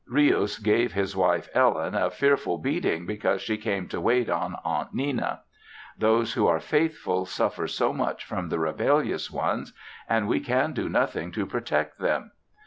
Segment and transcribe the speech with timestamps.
[0.11, 4.95] Rius gave his wife (Ellen) a fearful beating because she came to wait on Aunt
[4.95, 5.41] Nenna.
[5.95, 9.73] Those who are faithful suffer so much from the rebellious ones,
[10.09, 12.31] and we can do nothing to protect them.